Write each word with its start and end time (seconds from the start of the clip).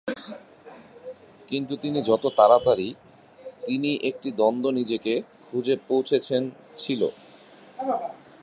কিন্তু 1.49 1.73
তিনি 1.75 1.99
যত 2.01 2.23
তাড়াতাড়ি 2.37 2.87
তিনি 3.65 3.91
একটি 4.03 4.29
দ্বন্দ্ব 4.31 4.65
নিজেকে 4.69 5.13
খুঁজে 5.45 5.75
পৌঁছেছেন 5.87 6.41
ছিল। 6.77 7.01